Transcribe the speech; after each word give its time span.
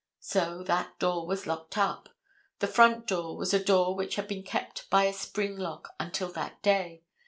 So 0.19 0.63
that 0.63 0.97
door 0.97 1.27
was 1.27 1.45
locked 1.45 1.77
up. 1.77 2.09
The 2.57 2.65
front 2.65 3.05
door 3.05 3.37
was 3.37 3.53
a 3.53 3.63
door 3.63 3.93
which 3.93 4.15
had 4.15 4.27
been 4.27 4.41
kept 4.41 4.89
by 4.89 5.03
a 5.03 5.13
spring 5.13 5.55
lock 5.55 5.89
until 5.99 6.31
that 6.31 6.59
day. 6.63 7.03